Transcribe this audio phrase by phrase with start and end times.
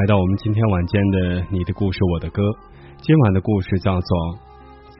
[0.00, 1.18] 来到我们今天晚间的
[1.50, 2.42] 《你的故事我的歌》。
[3.02, 4.00] 今晚的故事叫做《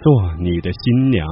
[0.02, 1.26] 做你的新娘》。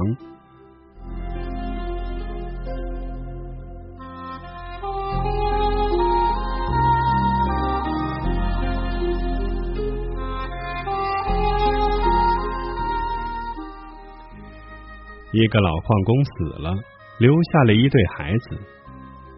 [15.31, 16.31] 一个老矿工死
[16.63, 16.73] 了，
[17.19, 18.57] 留下了一对孩子，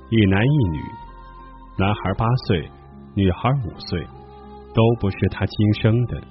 [0.10, 0.80] 一男一女，
[1.78, 2.72] 男孩八岁。
[3.14, 4.08] 女孩五岁，
[4.74, 6.22] 都不是他亲生的，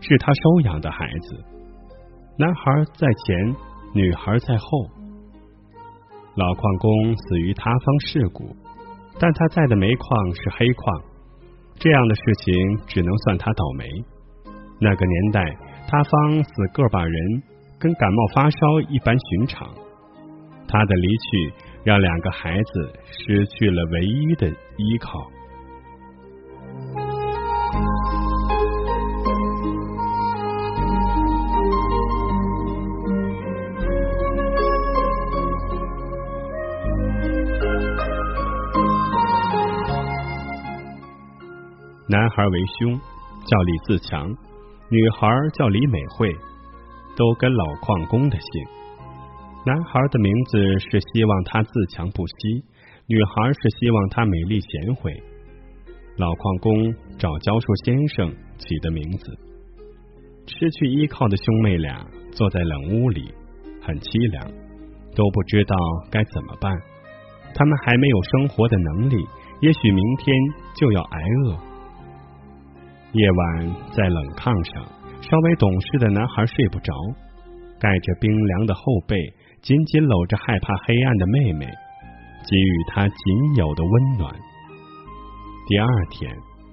[0.00, 1.44] 是他收养的孩子。
[2.38, 2.62] 男孩
[2.94, 3.56] 在前，
[3.94, 4.66] 女孩在后。
[6.36, 8.56] 老矿工死于塌方事故，
[9.18, 11.02] 但他在的煤矿是黑矿，
[11.74, 12.54] 这样的事情
[12.86, 13.84] 只能算他倒霉。
[14.80, 15.44] 那个年代，
[15.88, 17.42] 塌方死个把人，
[17.78, 19.68] 跟感冒发烧一般寻常。
[20.66, 21.52] 他的离去，
[21.84, 25.28] 让两个孩子失去了唯一的依靠。
[42.10, 43.00] 男孩为兄，
[43.46, 44.26] 叫李自强；
[44.90, 46.28] 女孩叫李美惠，
[47.16, 48.66] 都跟老矿工的姓。
[49.64, 52.64] 男孩的名字是希望他自强不息，
[53.06, 55.12] 女孩是希望他美丽贤惠。
[56.16, 59.38] 老矿工找教授先生起的名字。
[60.48, 63.32] 失去依靠的兄妹俩坐在冷屋里，
[63.80, 64.50] 很凄凉，
[65.14, 65.76] 都不知道
[66.10, 66.76] 该怎么办。
[67.54, 69.24] 他们还没有生活的能力，
[69.60, 70.36] 也许明天
[70.74, 71.69] 就要挨饿。
[73.12, 74.86] 夜晚在冷炕上，
[75.20, 76.94] 稍微懂事的男孩睡不着，
[77.80, 79.18] 盖着冰凉的后背，
[79.60, 81.66] 紧紧搂着害怕黑暗的妹妹，
[82.46, 84.30] 给予她仅有的温暖。
[85.66, 86.30] 第二天，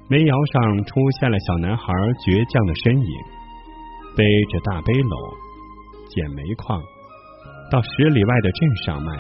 [0.10, 3.14] 煤窑上出现了小男孩倔强的身影，
[4.16, 4.22] 背
[4.54, 5.14] 着大背篓
[6.14, 6.78] 捡煤矿，
[7.72, 9.12] 到十里外的镇上卖，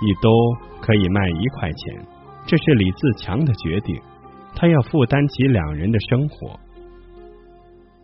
[0.00, 0.32] 一兜
[0.80, 2.06] 可以卖一块钱，
[2.46, 4.00] 这是李自强的决定。
[4.56, 6.58] 他要负担起两人的生活。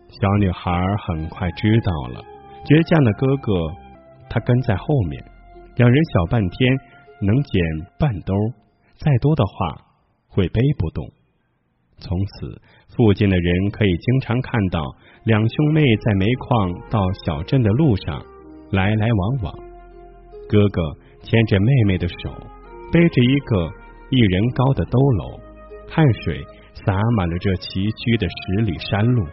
[0.09, 0.71] 小女孩
[1.07, 2.23] 很快知道了，
[2.65, 3.51] 倔强的哥哥
[4.29, 5.23] 他跟在后面，
[5.77, 6.77] 两人小半天
[7.21, 7.61] 能捡
[7.97, 8.33] 半兜，
[8.97, 9.85] 再多的话
[10.27, 11.05] 会背不动。
[11.97, 12.61] 从此，
[12.95, 14.83] 附近的人可以经常看到
[15.23, 18.21] 两兄妹在煤矿到小镇的路上
[18.71, 19.53] 来来往往，
[20.49, 20.81] 哥哥
[21.21, 22.29] 牵着妹妹的手，
[22.91, 23.71] 背着一个
[24.09, 25.39] 一人高的兜篓。
[25.93, 26.41] 汗水
[26.85, 29.27] 洒满了这崎岖的十里山路。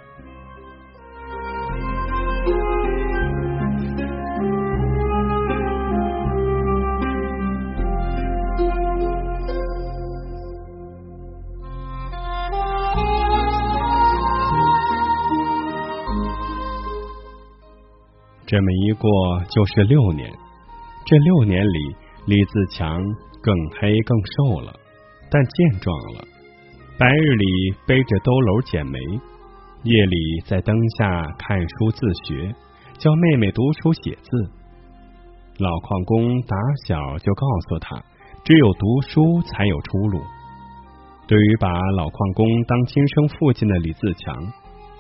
[18.45, 19.09] 这么一过
[19.49, 20.29] 就是六年，
[21.07, 21.97] 这六年里，
[22.27, 22.99] 李自强
[23.41, 24.75] 更黑更瘦了，
[25.31, 26.25] 但健壮了。
[26.99, 27.45] 白日里
[27.87, 28.99] 背着兜篓捡煤，
[29.85, 32.53] 夜里在灯下看书自学，
[32.99, 34.31] 教妹妹读书写字。
[35.63, 38.03] 老矿工打小就告诉他，
[38.43, 40.19] 只有读书才有出路。
[41.29, 44.35] 对于把老矿工当亲生父亲的李自强，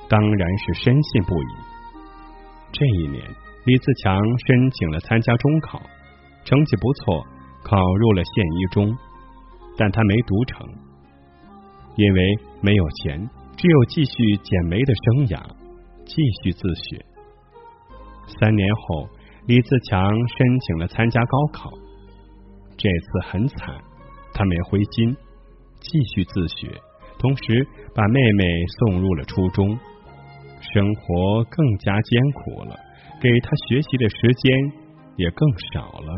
[0.08, 1.50] 当然是深信不疑。
[2.70, 3.24] 这一年，
[3.64, 5.82] 李自强申请了参加中考，
[6.44, 7.26] 成绩不错，
[7.64, 8.96] 考入了县一中，
[9.76, 10.64] 但他没读成，
[11.98, 15.42] 因为没有钱，只有继续捡煤的生涯，
[16.06, 17.04] 继续自学。
[18.40, 19.08] 三年后，
[19.46, 21.70] 李自强申请了参加高考，
[22.76, 23.74] 这次很惨，
[24.32, 25.16] 他没灰心。
[25.80, 26.68] 继续自学，
[27.18, 28.44] 同时把妹妹
[28.78, 29.76] 送入了初中。
[30.60, 32.78] 生活更加艰苦了，
[33.20, 34.72] 给他学习的时间
[35.16, 36.14] 也更少了。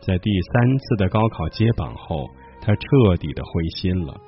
[0.00, 2.26] 在第三次的高考接榜后，
[2.62, 4.18] 他彻底的灰心了。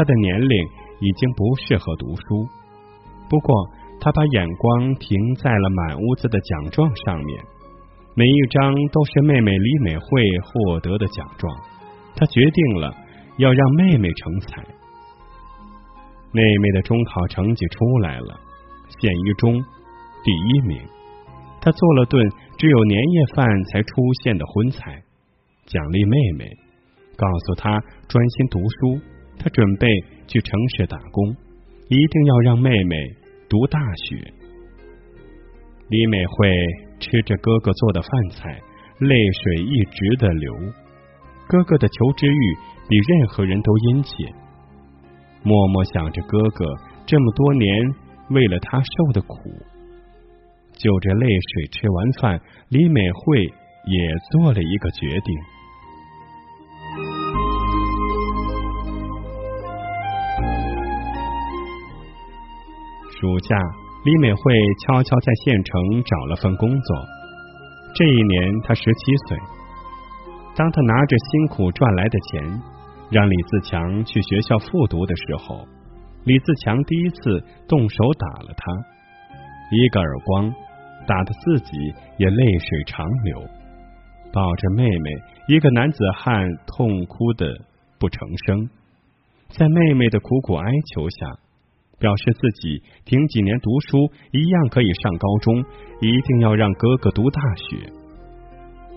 [0.00, 0.66] 他的年龄
[1.00, 2.48] 已经不适合读书。
[3.28, 3.68] 不过，
[4.00, 7.38] 他把眼光停在了满屋子的奖状上面，
[8.14, 10.02] 每一张都是妹妹李美惠
[10.40, 11.54] 获得的奖状。
[12.16, 12.96] 他决定了。
[13.36, 14.62] 要让妹妹成才。
[16.30, 18.38] 妹妹的中考成绩出来了，
[19.00, 19.54] 县一中
[20.22, 20.78] 第一名。
[21.62, 23.88] 他做了顿只有年夜饭才出
[24.22, 25.02] 现的荤菜，
[25.64, 26.50] 奖励妹妹，
[27.16, 29.00] 告诉她专心读书。
[29.42, 29.88] 他准备
[30.28, 31.34] 去城市打工，
[31.88, 32.96] 一定要让妹妹
[33.48, 34.32] 读大学。
[35.88, 36.48] 李美惠
[37.00, 38.60] 吃着哥哥做的饭菜，
[38.98, 40.54] 泪水一直的流。
[41.48, 42.56] 哥哥的求知欲。
[42.90, 44.10] 比任何人都殷切，
[45.44, 46.64] 默默想着哥哥
[47.06, 47.94] 这么多年
[48.30, 49.36] 为了他受的苦。
[50.72, 55.38] 就着泪水吃完饭，李美惠也做了一个决定。
[63.20, 63.54] 暑假，
[64.02, 64.40] 李美惠
[64.80, 66.96] 悄悄在县城找了份工作。
[67.94, 69.36] 这一年，她十七岁。
[70.56, 72.62] 当她拿着辛苦赚来的钱。
[73.10, 75.66] 让李自强去学校复读的时候，
[76.22, 78.72] 李自强第一次动手打了他，
[79.72, 80.54] 一个耳光
[81.08, 81.76] 打得自己
[82.18, 83.42] 也泪水长流，
[84.32, 85.10] 抱着妹妹，
[85.48, 87.52] 一个男子汉痛哭的
[87.98, 88.70] 不成声，
[89.48, 91.26] 在妹妹的苦苦哀求下，
[92.00, 95.62] 表示自己停几年读书一样可以上高中，
[96.00, 97.76] 一定要让哥哥读大学。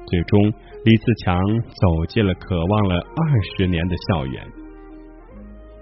[0.08, 0.42] 最终，
[0.86, 4.44] 李自强走进了渴望了二十年的校园。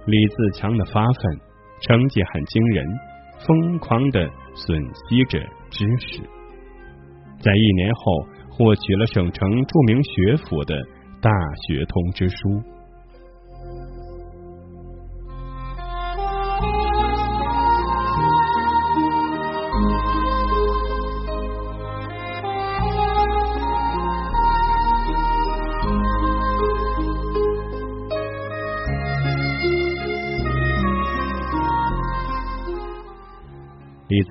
[0.06, 1.40] 李自强的发奋，
[1.82, 2.88] 成绩很惊人，
[3.46, 5.40] 疯狂的吮吸着
[5.70, 6.22] 知识，
[7.40, 10.76] 在一年后获取了省城著名学府的
[11.22, 11.30] 大
[11.68, 12.36] 学通知书。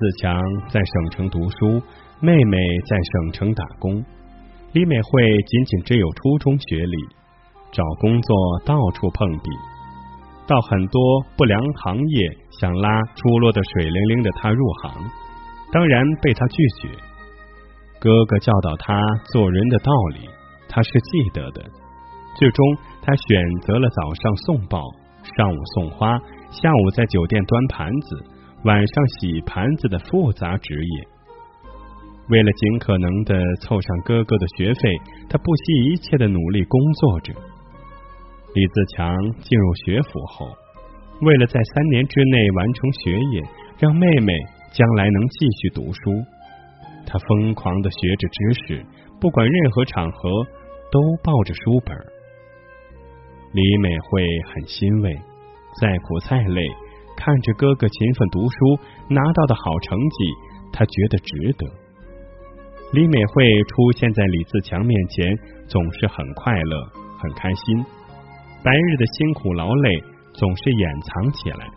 [0.01, 1.79] 自强在省城读书，
[2.21, 2.57] 妹妹
[2.89, 4.03] 在省城打工。
[4.73, 6.97] 李美惠仅仅只有初中学历，
[7.71, 9.51] 找工作到处碰壁，
[10.47, 10.99] 到很多
[11.37, 14.91] 不良行业想拉出落的水灵灵的她入行，
[15.71, 16.89] 当然被他拒绝。
[17.99, 18.99] 哥哥教导他
[19.31, 20.27] 做人的道理，
[20.67, 21.61] 他是记得的。
[22.39, 22.65] 最终，
[23.03, 24.81] 他选择了早上送报，
[25.37, 26.17] 上午送花，
[26.49, 28.25] 下午在酒店端盘子。
[28.63, 31.07] 晚上洗盘子的复杂职业，
[32.29, 34.89] 为了尽可能的凑上哥哥的学费，
[35.27, 37.33] 他不惜一切的努力工作着。
[38.53, 40.47] 李自强进入学府后，
[41.21, 43.41] 为了在三年之内完成学业，
[43.79, 44.31] 让妹妹
[44.71, 46.23] 将来能继续读书，
[47.07, 48.85] 他疯狂的学着知识，
[49.19, 50.29] 不管任何场合
[50.91, 51.97] 都抱着书本。
[53.53, 55.15] 李美惠很欣慰，
[55.81, 56.61] 再苦再累。
[57.23, 60.17] 看着哥哥勤奋读书拿到的好成绩，
[60.73, 61.67] 他觉得值得。
[62.93, 65.37] 李美惠出现在李自强面前，
[65.67, 67.85] 总是很快乐、很开心。
[68.63, 71.69] 白日的辛苦劳累总是掩藏起来，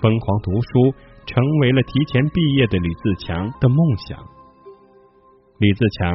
[0.00, 0.94] 疯狂读书
[1.26, 4.18] 成为了提前毕业的李自强的梦想。
[5.58, 6.14] 李自强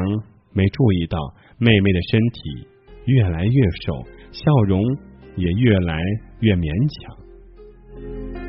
[0.54, 1.20] 没注意到
[1.60, 2.68] 妹妹的身体
[3.06, 4.82] 越来越瘦，笑容
[5.36, 6.00] 也越来
[6.40, 6.72] 越勉
[7.04, 8.45] 强。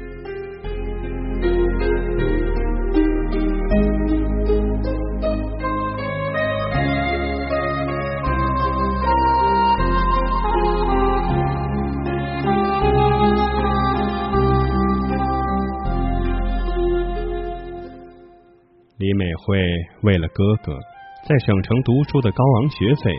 [19.47, 19.57] 会
[20.03, 20.77] 为了哥哥，
[21.23, 23.15] 在省城读书的高昂学费，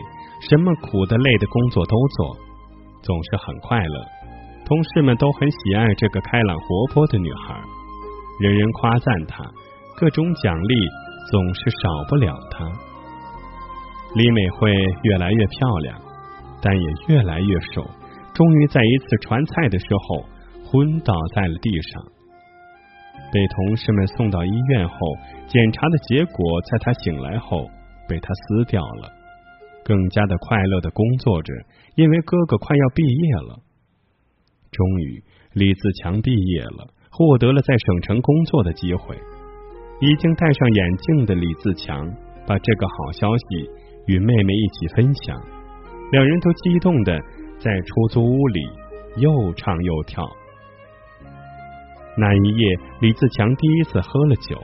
[0.48, 2.36] 什么苦的累的工作都做，
[3.02, 4.06] 总是很快乐。
[4.66, 7.58] 同事们都很喜爱这个开朗活泼的女孩，
[8.40, 9.42] 人人夸赞她，
[9.96, 10.74] 各种奖励
[11.30, 12.70] 总是少不了她。
[14.14, 14.70] 李美惠
[15.04, 15.98] 越来越漂亮，
[16.60, 17.82] 但也越来越瘦，
[18.34, 20.24] 终于在一次传菜的时候
[20.66, 22.17] 昏倒在了地上。
[23.30, 24.96] 被同事们送到医院后，
[25.46, 27.66] 检查的结果在他醒来后
[28.08, 29.12] 被他撕掉了。
[29.84, 31.52] 更加的快乐的工作着，
[31.94, 33.58] 因为哥哥快要毕业了。
[34.70, 35.22] 终于，
[35.54, 39.16] 李自强毕业了，获得了在省城工作的机会。
[40.00, 42.06] 已经戴上眼镜的李自强
[42.46, 43.44] 把这个好消息
[44.06, 45.40] 与妹妹一起分享，
[46.12, 47.18] 两人都激动的
[47.58, 48.60] 在出租屋里
[49.16, 50.24] 又唱又跳。
[52.20, 54.56] 那一夜，李自强第一次喝了酒，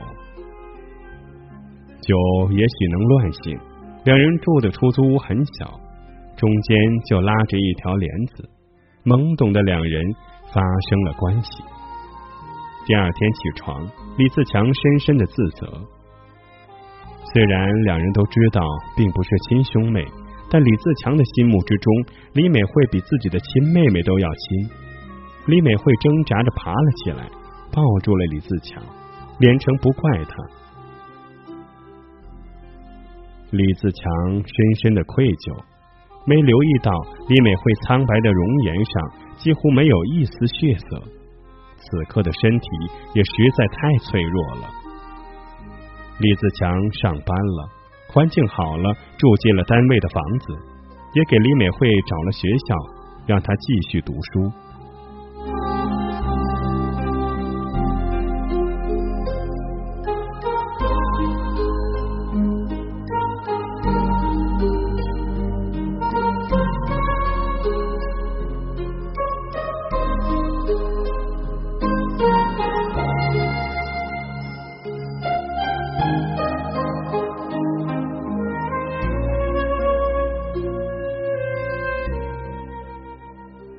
[2.01, 3.57] 酒也许能乱性。
[4.03, 5.79] 两人住的出租屋很小，
[6.35, 6.77] 中间
[7.09, 8.49] 就拉着一条帘子，
[9.05, 10.03] 懵懂的两人
[10.53, 11.63] 发生了关系。
[12.85, 15.65] 第二天起床，李自强深深的自责。
[17.33, 18.61] 虽然两人都知道
[18.97, 20.05] 并不是亲兄妹，
[20.51, 21.93] 但李自强的心目之中，
[22.33, 24.69] 李美惠比自己的亲妹妹都要亲。
[25.47, 27.29] 李美惠挣扎着爬了起来。
[27.75, 28.81] 抱住了李自强，
[29.37, 30.35] 连城不怪他。
[33.51, 34.03] 李自强
[34.33, 35.61] 深深的愧疚，
[36.25, 36.91] 没留意到
[37.27, 38.93] 李美惠苍白的容颜上
[39.35, 41.03] 几乎没有一丝血色，
[41.75, 42.67] 此刻的身体
[43.13, 44.71] 也实在太脆弱了。
[46.19, 47.69] 李自强上班了，
[48.07, 50.55] 环境好了，住进了单位的房子，
[51.13, 52.75] 也给李美惠找了学校，
[53.27, 54.64] 让她继续读书。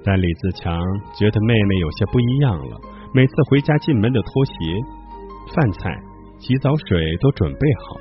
[0.07, 0.79] 但李自强
[1.19, 2.81] 觉得妹妹有些不一样了，
[3.13, 4.53] 每次回家进门的拖鞋、
[5.53, 5.91] 饭菜、
[6.39, 7.99] 洗澡水都准备好，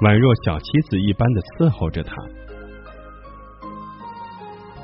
[0.00, 2.16] 宛若小妻子一般的伺候着他。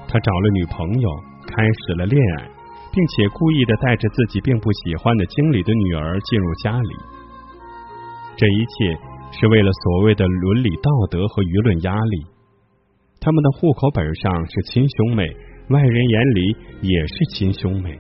[0.07, 1.09] 他找了女朋友，
[1.49, 2.45] 开始了恋爱，
[2.93, 6.95] 并且故意的带着自己并不喜欢的经理的女儿进入家里。
[8.37, 12.27] 这一切是为了所谓的伦理道德和舆论压力。
[13.21, 15.35] 他们的户口本上是亲兄妹。
[15.73, 17.99] 外人眼里也是亲兄妹。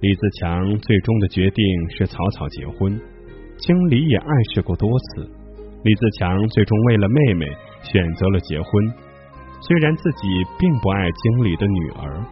[0.00, 2.98] 李自强最终的决定是草草结婚，
[3.58, 5.30] 经理也暗示过多次。
[5.84, 7.46] 李自强最终为了妹妹
[7.82, 8.92] 选择了结婚，
[9.60, 12.24] 虽然自己并不爱经理的女儿。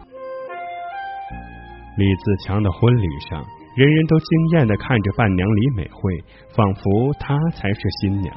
[1.97, 3.43] 李自强的婚礼上，
[3.75, 6.23] 人人都惊艳的看着伴娘李美惠，
[6.55, 8.33] 仿佛她才是新娘。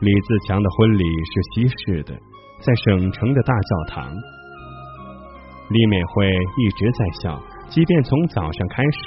[0.00, 2.18] 李自强的婚礼是西式的。
[2.60, 4.12] 在省城的大教堂，
[5.70, 8.98] 李美惠一直在笑，即便从早上开始，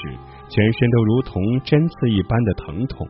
[0.49, 3.07] 全身都如同针刺一般的疼痛。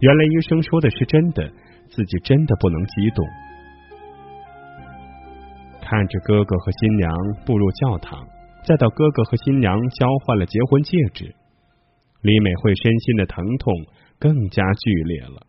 [0.00, 1.50] 原来医生说的是真的，
[1.88, 3.26] 自己真的不能激动。
[5.82, 7.12] 看着哥哥和新娘
[7.44, 8.26] 步入教堂，
[8.64, 11.34] 再到哥哥和新娘交换了结婚戒指，
[12.22, 13.72] 李美惠身心的疼痛
[14.18, 15.42] 更加剧烈了。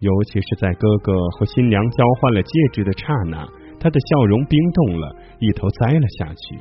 [0.00, 3.44] 尤其是在哥哥和新娘交换了戒指的刹那，
[3.80, 6.58] 他的笑容冰冻了，一头栽了下去。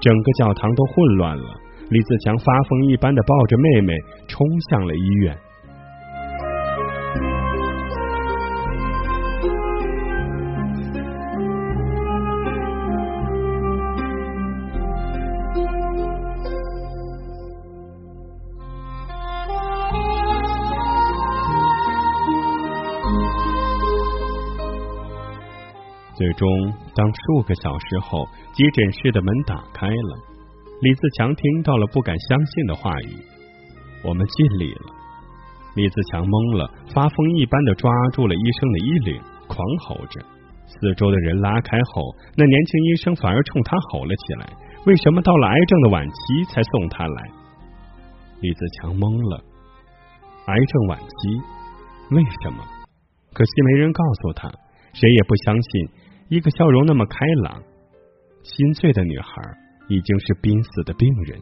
[0.00, 1.54] 整个教堂都混乱了，
[1.90, 3.94] 李自强发疯一般的抱着妹妹
[4.28, 5.36] 冲向了医院。
[26.26, 26.48] 最终，
[26.92, 30.18] 当数个小时后，急诊室的门打开了，
[30.82, 33.14] 李自强听到了不敢相信的话语
[34.02, 34.90] ：“我们尽力了。”
[35.76, 40.20] 李自强懵了，发疯一般的抓住了医生的衣领，狂吼着。
[40.66, 42.02] 四周的人拉开后，
[42.34, 44.50] 那年轻医生反而冲他吼了起来
[44.84, 47.22] ：“为什么到了癌症的晚期才送他来？”
[48.42, 49.44] 李自强懵了，
[50.46, 51.14] 癌症晚期？
[52.10, 52.66] 为什么？
[53.32, 54.50] 可惜没人告诉他，
[54.92, 55.88] 谁也不相信。
[56.28, 57.62] 一个笑容那么开朗
[58.42, 59.28] 心碎的女孩
[59.88, 61.40] 已经是濒死的病人。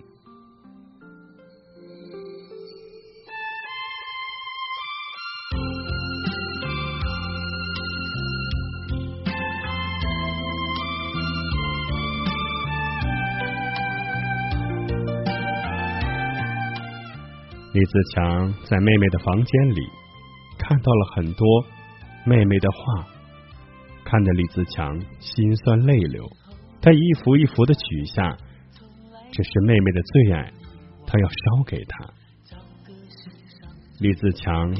[17.73, 19.81] 李自强在妹妹的房间里
[20.59, 21.65] 看到了很多
[22.27, 23.14] 妹妹的画。
[24.05, 26.25] 看得李自强心酸泪流。
[26.81, 28.37] 他一幅一幅的取下，
[29.33, 30.53] 这是妹妹的最爱，
[31.07, 32.07] 他要烧给她。
[34.01, 34.75] 李自强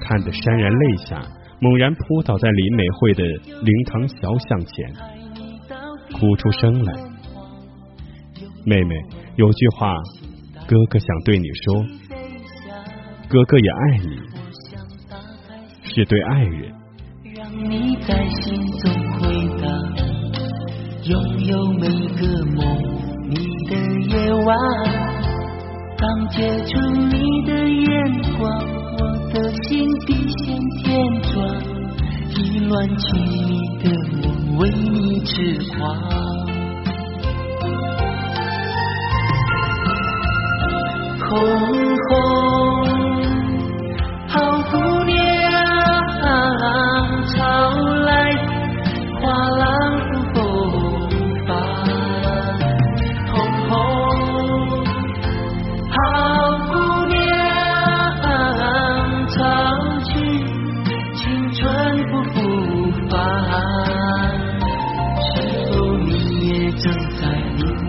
[0.00, 1.22] 看得潸然泪下，
[1.60, 4.94] 猛然扑倒在林美惠的灵堂小巷前，
[6.12, 6.94] 哭出声来。
[8.64, 8.94] 妹妹，
[9.36, 9.94] 有句话，
[10.66, 11.84] 哥哥想对你说，
[13.28, 14.18] 哥哥也爱你，
[15.82, 16.83] 是对爱人。
[17.56, 19.22] 你在心中回
[19.62, 19.70] 荡，
[21.04, 22.62] 拥有每个梦
[23.28, 23.36] 你
[23.68, 23.76] 的
[24.08, 24.56] 夜晚，
[25.96, 28.50] 当接触你的眼光，
[28.98, 31.32] 我的心比线天转，
[32.36, 33.84] 意乱情迷的
[34.20, 34.24] 我
[34.58, 35.32] 为你痴
[35.76, 35.78] 狂。
[41.20, 42.12] 红红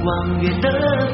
[0.05, 1.04] 望远的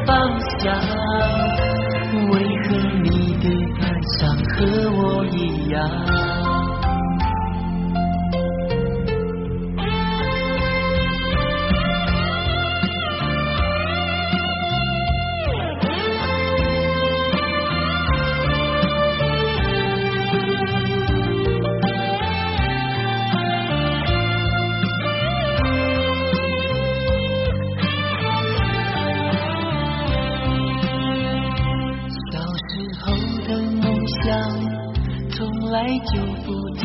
[36.05, 36.81] 就不曾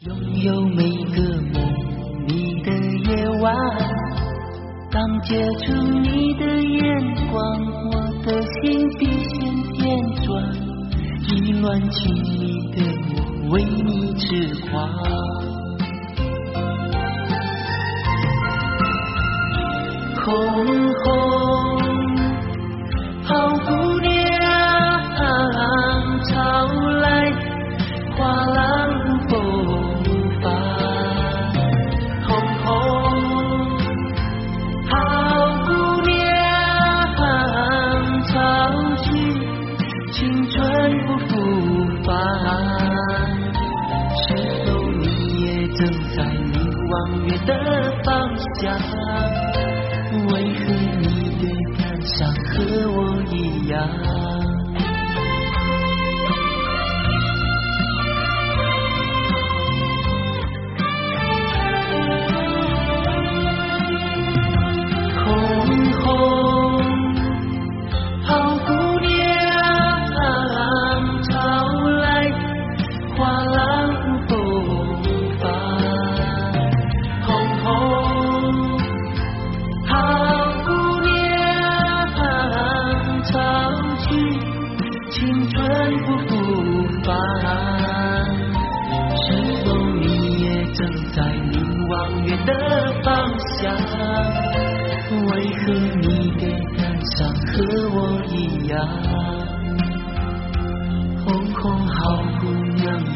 [0.00, 0.10] 拥
[0.42, 0.82] 有每
[1.14, 1.18] 个
[1.52, 1.54] 梦
[2.26, 2.68] 你的
[3.08, 3.54] 夜晚。
[4.90, 6.80] 当接触你的眼
[7.30, 7.40] 光，
[7.90, 7.92] 我
[8.26, 9.32] 的心比线
[9.74, 9.80] 旋
[10.22, 10.30] 转，
[11.28, 12.40] 意乱情迷
[12.72, 12.76] 的
[13.14, 14.20] 我为你痴
[14.68, 14.70] 狂。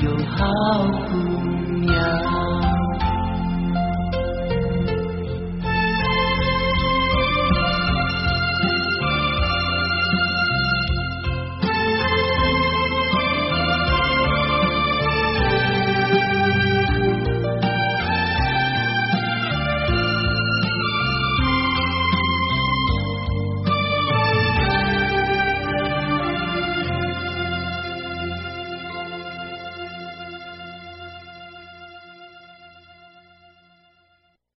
[0.06, 1.16] 有好姑
[1.80, 2.45] 娘。